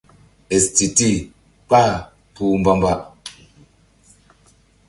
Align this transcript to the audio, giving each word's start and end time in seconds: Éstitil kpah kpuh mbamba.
Éstitil 0.55 1.15
kpah 1.67 1.93
kpuh 2.33 2.55
mbamba. 2.59 2.93